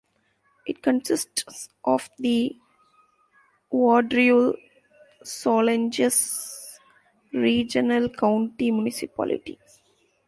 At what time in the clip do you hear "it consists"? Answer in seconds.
0.65-1.69